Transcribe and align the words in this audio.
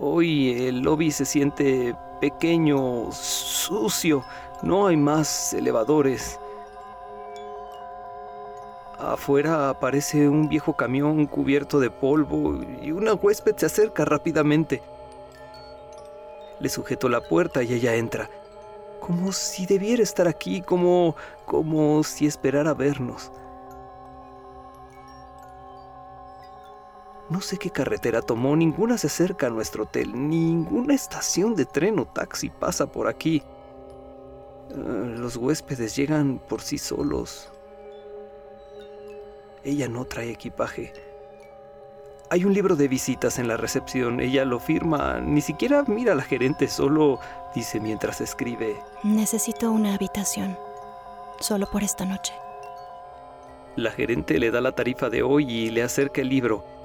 Hoy 0.00 0.68
el 0.68 0.80
lobby 0.82 1.10
se 1.10 1.24
siente 1.24 1.92
pequeño, 2.20 3.10
sucio, 3.10 4.24
no 4.62 4.86
hay 4.86 4.96
más 4.96 5.52
elevadores. 5.52 6.38
Afuera 8.96 9.70
aparece 9.70 10.28
un 10.28 10.48
viejo 10.48 10.74
camión 10.74 11.26
cubierto 11.26 11.80
de 11.80 11.90
polvo 11.90 12.60
y 12.80 12.92
una 12.92 13.14
huésped 13.14 13.56
se 13.56 13.66
acerca 13.66 14.04
rápidamente. 14.04 14.82
Le 16.60 16.68
sujeto 16.68 17.08
la 17.08 17.20
puerta 17.20 17.64
y 17.64 17.72
ella 17.72 17.96
entra, 17.96 18.30
como 19.00 19.32
si 19.32 19.66
debiera 19.66 20.04
estar 20.04 20.28
aquí, 20.28 20.60
como 20.62 21.16
como 21.44 22.04
si 22.04 22.26
esperara 22.26 22.72
vernos. 22.72 23.32
No 27.30 27.42
sé 27.42 27.58
qué 27.58 27.70
carretera 27.70 28.22
tomó, 28.22 28.56
ninguna 28.56 28.96
se 28.96 29.08
acerca 29.08 29.48
a 29.48 29.50
nuestro 29.50 29.84
hotel, 29.84 30.12
ninguna 30.14 30.94
estación 30.94 31.54
de 31.54 31.66
tren 31.66 31.98
o 31.98 32.06
taxi 32.06 32.48
pasa 32.48 32.86
por 32.86 33.06
aquí. 33.06 33.42
Eh, 34.70 35.14
los 35.16 35.36
huéspedes 35.36 35.94
llegan 35.94 36.38
por 36.38 36.62
sí 36.62 36.78
solos. 36.78 37.52
Ella 39.62 39.88
no 39.88 40.06
trae 40.06 40.30
equipaje. 40.30 40.92
Hay 42.30 42.44
un 42.44 42.52
libro 42.52 42.76
de 42.76 42.88
visitas 42.88 43.38
en 43.38 43.48
la 43.48 43.56
recepción. 43.56 44.20
Ella 44.20 44.44
lo 44.44 44.60
firma. 44.60 45.18
Ni 45.20 45.40
siquiera 45.40 45.84
mira 45.86 46.12
a 46.12 46.14
la 46.14 46.22
gerente, 46.22 46.68
solo 46.68 47.18
dice 47.54 47.80
mientras 47.80 48.20
escribe. 48.20 48.76
Necesito 49.02 49.70
una 49.70 49.94
habitación. 49.94 50.56
Solo 51.40 51.66
por 51.70 51.82
esta 51.82 52.04
noche. 52.04 52.32
La 53.76 53.90
gerente 53.92 54.38
le 54.38 54.50
da 54.50 54.60
la 54.60 54.72
tarifa 54.72 55.08
de 55.08 55.22
hoy 55.22 55.50
y 55.50 55.70
le 55.70 55.82
acerca 55.82 56.20
el 56.20 56.28
libro. 56.28 56.77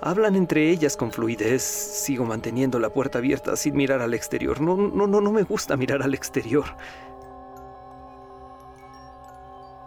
Hablan 0.00 0.36
entre 0.36 0.70
ellas 0.70 0.96
con 0.96 1.10
fluidez. 1.10 1.62
Sigo 1.62 2.24
manteniendo 2.24 2.78
la 2.78 2.90
puerta 2.90 3.18
abierta 3.18 3.56
sin 3.56 3.76
mirar 3.76 4.02
al 4.02 4.14
exterior. 4.14 4.60
No, 4.60 4.76
no, 4.76 5.06
no, 5.06 5.20
no 5.20 5.32
me 5.32 5.42
gusta 5.42 5.76
mirar 5.76 6.02
al 6.02 6.14
exterior. 6.14 6.64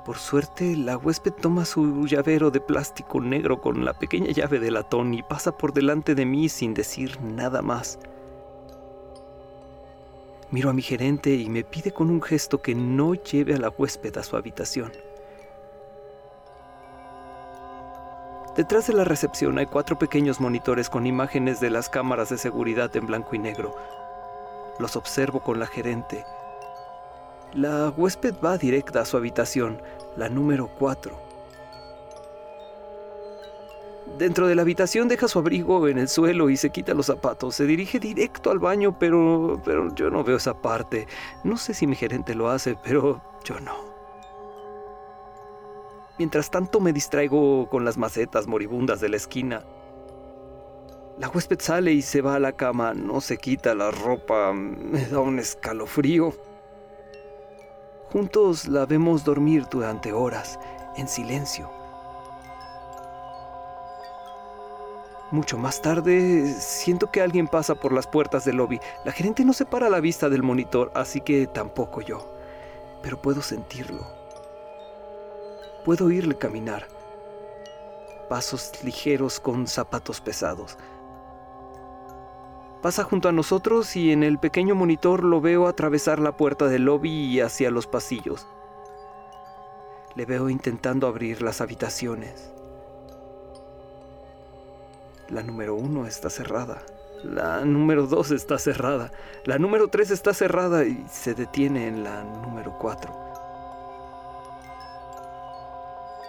Por 0.06 0.18
suerte, 0.18 0.78
la 0.78 0.98
huésped 0.98 1.34
toma 1.34 1.66
su 1.66 2.06
llavero 2.06 2.50
de 2.50 2.62
plástico 2.62 3.20
negro 3.20 3.60
con 3.60 3.84
la 3.84 3.94
pequeña 3.94 4.32
llave 4.32 4.58
de 4.60 4.72
latón 4.72 5.14
y 5.14 5.22
pasa 5.22 5.58
por 5.58 5.74
delante 5.74 6.16
de 6.16 6.26
mí 6.26 6.48
sin 6.48 6.74
decir 6.74 7.20
nada 7.22 7.62
más. 7.62 8.00
Miro 10.50 10.70
a 10.70 10.74
mi 10.74 10.82
gerente 10.82 11.36
y 11.36 11.50
me 11.50 11.66
pide 11.66 11.92
con 11.92 12.10
un 12.10 12.22
gesto 12.22 12.62
que 12.62 12.74
no 12.74 13.16
lleve 13.16 13.56
a 13.56 13.58
la 13.58 13.68
huésped 13.68 14.18
a 14.18 14.24
su 14.24 14.38
habitación. 14.38 14.94
Detrás 18.58 18.88
de 18.88 18.94
la 18.94 19.06
recepción 19.06 19.58
hay 19.60 19.68
cuatro 19.68 19.98
pequeños 19.98 20.42
monitores 20.42 20.90
con 20.90 21.08
imágenes 21.08 21.62
de 21.62 21.70
las 21.70 21.88
cámaras 21.88 22.30
de 22.30 22.38
seguridad 22.38 22.94
en 22.98 23.06
blanco 23.06 23.36
y 23.36 23.40
negro. 23.40 23.76
Los 24.80 24.96
observo 24.96 25.40
con 25.40 25.60
la 25.60 25.68
gerente 25.68 26.26
la 27.54 27.90
huésped 27.96 28.36
va 28.44 28.58
directa 28.58 29.02
a 29.02 29.06
su 29.06 29.18
habitación, 29.18 29.82
la 30.16 30.30
número 30.30 30.70
4. 30.78 31.28
Dentro 34.18 34.48
de 34.48 34.56
la 34.56 34.64
habitación 34.64 35.08
deja 35.08 35.28
su 35.28 35.40
abrigo 35.40 35.88
en 35.88 35.98
el 35.98 36.08
suelo 36.08 36.50
y 36.50 36.58
se 36.58 36.72
quita 36.72 36.94
los 36.94 37.08
zapatos. 37.08 37.56
Se 37.56 37.66
dirige 37.66 38.00
directo 38.00 38.52
al 38.52 38.60
baño, 38.60 38.98
pero, 39.00 39.62
pero 39.64 39.94
yo 39.96 40.10
no 40.10 40.24
veo 40.24 40.38
esa 40.38 40.56
parte. 40.56 41.08
No 41.44 41.58
sé 41.58 41.74
si 41.74 41.88
mi 41.88 41.96
gerente 41.96 42.36
lo 42.36 42.50
hace, 42.50 42.76
pero 42.84 43.22
yo 43.44 43.60
no. 43.60 43.87
Mientras 46.18 46.50
tanto 46.50 46.80
me 46.80 46.94
distraigo 46.94 47.70
con 47.70 47.86
las 47.86 47.98
macetas 47.98 48.48
moribundas 48.48 49.00
de 49.02 49.10
la 49.10 49.18
esquina. 49.18 49.64
La 51.20 51.30
huésped 51.30 51.60
sale 51.60 51.94
y 51.94 52.02
se 52.02 52.22
va 52.22 52.36
a 52.36 52.40
la 52.40 52.54
cama, 52.54 52.94
no 52.94 53.22
se 53.22 53.38
quita 53.38 53.74
la 53.74 53.92
ropa, 53.92 54.54
me 54.54 55.06
da 55.06 55.20
un 55.20 55.40
escalofrío. 55.40 56.34
Juntos 58.12 58.68
la 58.68 58.86
vemos 58.86 59.24
dormir 59.24 59.66
durante 59.70 60.14
horas, 60.14 60.60
en 60.96 61.08
silencio. 61.08 61.70
Mucho 65.30 65.58
más 65.58 65.82
tarde, 65.82 66.54
siento 66.54 67.12
que 67.12 67.22
alguien 67.22 67.48
pasa 67.48 67.76
por 67.76 67.92
las 67.92 68.08
puertas 68.08 68.46
del 68.46 68.58
lobby. 68.58 68.80
La 69.04 69.12
gerente 69.12 69.44
no 69.44 69.52
separa 69.52 69.90
la 69.90 70.00
vista 70.00 70.30
del 70.30 70.42
monitor, 70.42 70.90
así 70.96 71.20
que 71.20 71.48
tampoco 71.48 72.00
yo. 72.02 72.26
Pero 73.04 73.22
puedo 73.22 73.42
sentirlo. 73.42 74.17
Puedo 75.88 76.08
oírle 76.08 76.38
caminar. 76.38 76.86
Pasos 78.28 78.84
ligeros 78.84 79.40
con 79.40 79.68
zapatos 79.68 80.20
pesados. 80.20 80.78
Pasa 82.82 83.06
junto 83.06 83.30
a 83.30 83.32
nosotros 83.32 83.96
y 83.96 84.12
en 84.12 84.22
el 84.22 84.38
pequeño 84.38 84.76
monitor 84.76 85.24
lo 85.24 85.40
veo 85.40 85.66
atravesar 85.66 86.20
la 86.20 86.36
puerta 86.36 86.68
del 86.68 86.84
lobby 86.84 87.10
y 87.10 87.40
hacia 87.40 87.72
los 87.72 87.88
pasillos. 87.88 88.46
Le 90.16 90.26
veo 90.26 90.50
intentando 90.50 91.08
abrir 91.08 91.42
las 91.42 91.62
habitaciones. 91.62 92.52
La 95.30 95.42
número 95.42 95.74
uno 95.76 96.06
está 96.06 96.30
cerrada. 96.30 96.84
La 97.24 97.64
número 97.64 98.08
dos 98.08 98.32
está 98.32 98.58
cerrada. 98.58 99.14
La 99.46 99.58
número 99.58 99.88
tres 99.88 100.12
está 100.12 100.34
cerrada 100.34 100.84
y 100.84 101.06
se 101.10 101.34
detiene 101.34 101.88
en 101.88 102.04
la 102.04 102.26
número 102.26 102.78
cuatro. 102.78 103.27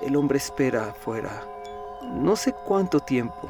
El 0.00 0.16
hombre 0.16 0.38
espera 0.38 0.90
afuera. 0.90 1.42
No 2.02 2.36
sé 2.36 2.52
cuánto 2.52 3.00
tiempo. 3.00 3.48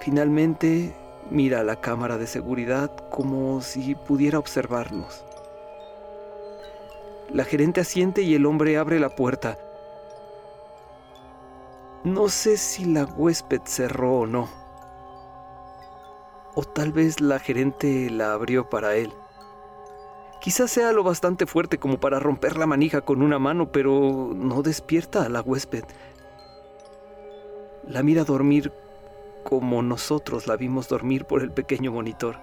Finalmente 0.00 0.94
Mira 1.30 1.62
la 1.62 1.76
cámara 1.76 2.16
de 2.16 2.26
seguridad 2.26 2.90
como 3.10 3.60
si 3.60 3.94
pudiera 3.94 4.38
observarnos. 4.38 5.26
La 7.30 7.44
gerente 7.44 7.82
asiente 7.82 8.22
y 8.22 8.34
el 8.34 8.46
hombre 8.46 8.78
abre 8.78 8.98
la 8.98 9.10
puerta. 9.10 9.58
No 12.02 12.30
sé 12.30 12.56
si 12.56 12.86
la 12.86 13.04
huésped 13.04 13.60
cerró 13.66 14.20
o 14.20 14.26
no. 14.26 14.48
O 16.54 16.64
tal 16.64 16.92
vez 16.92 17.20
la 17.20 17.38
gerente 17.38 18.08
la 18.08 18.32
abrió 18.32 18.70
para 18.70 18.96
él. 18.96 19.12
Quizás 20.40 20.70
sea 20.70 20.92
lo 20.92 21.02
bastante 21.02 21.46
fuerte 21.46 21.78
como 21.78 21.98
para 21.98 22.20
romper 22.20 22.56
la 22.56 22.66
manija 22.66 23.00
con 23.00 23.22
una 23.22 23.38
mano, 23.38 23.72
pero 23.72 24.30
no 24.34 24.62
despierta 24.62 25.24
a 25.24 25.28
la 25.28 25.40
huésped. 25.40 25.84
La 27.86 28.02
mira 28.02 28.24
dormir 28.24 28.72
como 29.42 29.82
nosotros 29.82 30.46
la 30.46 30.56
vimos 30.56 30.88
dormir 30.88 31.24
por 31.24 31.42
el 31.42 31.50
pequeño 31.50 31.90
monitor. 31.90 32.36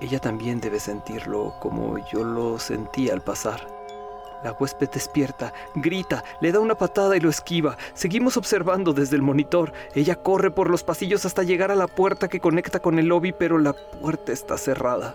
Ella 0.00 0.18
también 0.18 0.60
debe 0.60 0.80
sentirlo 0.80 1.54
como 1.60 1.96
yo 2.08 2.24
lo 2.24 2.58
sentí 2.58 3.08
al 3.08 3.22
pasar. 3.22 3.66
La 4.42 4.52
huésped 4.52 4.90
despierta, 4.90 5.52
grita, 5.74 6.24
le 6.40 6.50
da 6.52 6.60
una 6.60 6.74
patada 6.74 7.16
y 7.16 7.20
lo 7.20 7.30
esquiva. 7.30 7.76
Seguimos 7.94 8.36
observando 8.36 8.92
desde 8.92 9.16
el 9.16 9.22
monitor. 9.22 9.72
Ella 9.94 10.16
corre 10.16 10.50
por 10.50 10.68
los 10.68 10.82
pasillos 10.82 11.24
hasta 11.24 11.42
llegar 11.42 11.70
a 11.70 11.76
la 11.76 11.86
puerta 11.86 12.28
que 12.28 12.40
conecta 12.40 12.80
con 12.80 12.98
el 12.98 13.06
lobby, 13.06 13.32
pero 13.32 13.58
la 13.58 13.72
puerta 13.72 14.32
está 14.32 14.58
cerrada. 14.58 15.14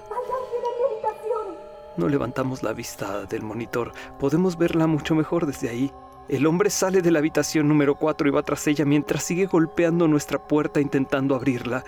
No 1.97 2.07
levantamos 2.07 2.63
la 2.63 2.73
vista 2.73 3.25
del 3.25 3.41
monitor. 3.41 3.91
Podemos 4.19 4.57
verla 4.57 4.87
mucho 4.87 5.15
mejor 5.15 5.45
desde 5.45 5.69
ahí. 5.69 5.91
El 6.29 6.45
hombre 6.45 6.69
sale 6.69 7.01
de 7.01 7.09
la 7.09 7.19
habitación 7.19 7.67
número 7.67 7.95
4 7.95 8.27
y 8.27 8.31
va 8.31 8.43
tras 8.43 8.67
ella 8.67 8.85
mientras 8.85 9.23
sigue 9.23 9.45
golpeando 9.45 10.07
nuestra 10.07 10.39
puerta 10.39 10.79
intentando 10.79 11.35
abrirla. 11.35 11.83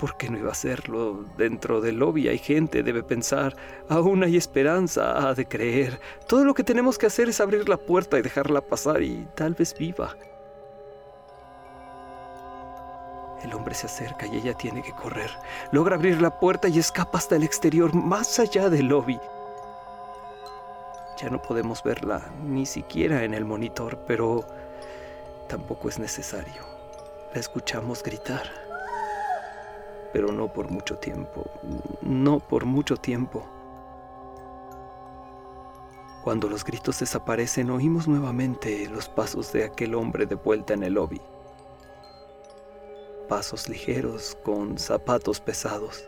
¿Por 0.00 0.16
qué 0.16 0.30
no 0.30 0.38
iba 0.38 0.48
a 0.48 0.52
hacerlo? 0.52 1.26
Dentro 1.36 1.82
del 1.82 1.98
lobby 1.98 2.26
hay 2.28 2.38
gente, 2.38 2.82
debe 2.82 3.02
pensar. 3.02 3.54
Aún 3.90 4.24
hay 4.24 4.38
esperanza, 4.38 5.28
ha 5.28 5.34
de 5.34 5.46
creer. 5.46 6.00
Todo 6.26 6.42
lo 6.46 6.54
que 6.54 6.64
tenemos 6.64 6.96
que 6.96 7.04
hacer 7.04 7.28
es 7.28 7.38
abrir 7.38 7.68
la 7.68 7.76
puerta 7.76 8.18
y 8.18 8.22
dejarla 8.22 8.62
pasar 8.62 9.02
y 9.02 9.28
tal 9.34 9.52
vez 9.52 9.76
viva. 9.76 10.16
El 13.42 13.52
hombre 13.52 13.74
se 13.74 13.86
acerca 13.86 14.26
y 14.26 14.38
ella 14.38 14.54
tiene 14.54 14.82
que 14.82 14.92
correr. 14.92 15.30
Logra 15.70 15.96
abrir 15.96 16.22
la 16.22 16.40
puerta 16.40 16.68
y 16.68 16.78
escapa 16.78 17.18
hasta 17.18 17.36
el 17.36 17.42
exterior, 17.42 17.94
más 17.94 18.38
allá 18.38 18.70
del 18.70 18.86
lobby. 18.86 19.20
Ya 21.18 21.28
no 21.28 21.42
podemos 21.42 21.82
verla 21.82 22.32
ni 22.42 22.64
siquiera 22.64 23.22
en 23.24 23.34
el 23.34 23.44
monitor, 23.44 23.98
pero 24.06 24.46
tampoco 25.46 25.90
es 25.90 25.98
necesario. 25.98 26.62
La 27.34 27.40
escuchamos 27.40 28.02
gritar. 28.02 28.69
Pero 30.12 30.32
no 30.32 30.52
por 30.52 30.70
mucho 30.70 30.98
tiempo. 30.98 31.44
No 32.02 32.40
por 32.40 32.64
mucho 32.64 32.96
tiempo. 32.96 33.46
Cuando 36.24 36.48
los 36.48 36.64
gritos 36.64 36.98
desaparecen, 37.00 37.70
oímos 37.70 38.06
nuevamente 38.06 38.88
los 38.88 39.08
pasos 39.08 39.52
de 39.52 39.64
aquel 39.64 39.94
hombre 39.94 40.26
de 40.26 40.34
vuelta 40.34 40.74
en 40.74 40.82
el 40.82 40.94
lobby. 40.94 41.20
Pasos 43.28 43.68
ligeros 43.68 44.36
con 44.42 44.78
zapatos 44.78 45.40
pesados. 45.40 46.04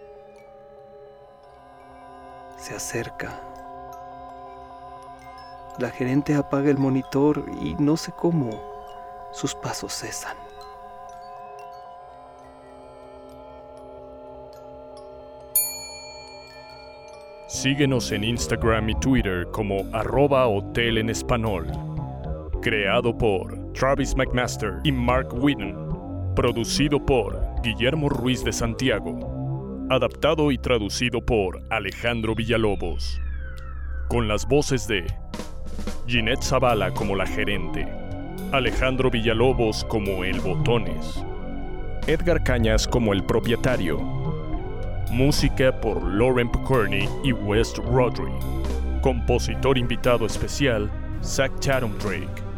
Se 2.58 2.74
acerca 2.74 3.52
la 5.78 5.90
gerente 5.90 6.34
apaga 6.34 6.70
el 6.70 6.76
monitor 6.76 7.46
y 7.62 7.74
no 7.76 7.96
sé 7.96 8.12
cómo, 8.12 8.50
sus 9.32 9.54
pasos 9.54 9.94
cesan. 9.94 10.41
Síguenos 17.52 18.10
en 18.12 18.24
Instagram 18.24 18.88
y 18.88 18.94
Twitter 18.94 19.46
como 19.52 19.84
arroba 19.92 20.48
hotel 20.48 20.96
en 20.96 21.10
español. 21.10 21.66
Creado 22.62 23.16
por 23.16 23.74
Travis 23.74 24.16
McMaster 24.16 24.80
y 24.84 24.90
Mark 24.90 25.28
Whitten. 25.34 25.76
Producido 26.34 27.04
por 27.04 27.38
Guillermo 27.62 28.08
Ruiz 28.08 28.42
de 28.42 28.54
Santiago. 28.54 29.84
Adaptado 29.90 30.50
y 30.50 30.56
traducido 30.56 31.20
por 31.20 31.62
Alejandro 31.68 32.34
Villalobos. 32.34 33.20
Con 34.08 34.28
las 34.28 34.48
voces 34.48 34.88
de 34.88 35.04
Ginette 36.06 36.42
Zavala 36.42 36.90
como 36.94 37.14
la 37.14 37.26
gerente. 37.26 37.86
Alejandro 38.52 39.10
Villalobos 39.10 39.84
como 39.84 40.24
el 40.24 40.40
Botones. 40.40 41.22
Edgar 42.06 42.42
Cañas 42.44 42.88
como 42.88 43.12
el 43.12 43.22
propietario. 43.24 44.21
Música 45.12 45.78
por 45.78 46.02
Lauren 46.02 46.50
Picorni 46.50 47.06
y 47.22 47.34
West 47.34 47.76
Rodri. 47.76 48.32
Compositor 49.02 49.76
invitado 49.76 50.24
especial, 50.24 50.90
Zach 51.22 51.52
Chatham 51.60 51.92
Drake. 51.98 52.51